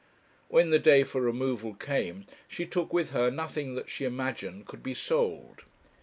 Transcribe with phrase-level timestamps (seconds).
[0.47, 4.81] When the day for removal came, she took with her nothing that she imagined could
[4.81, 5.61] be sold.